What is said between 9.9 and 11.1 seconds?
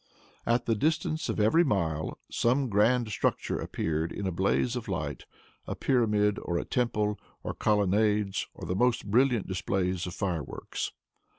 of fireworks.